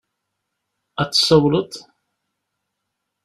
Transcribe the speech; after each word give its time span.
Ad 1.01 1.07
d-tsawaleḍ? 1.09 1.73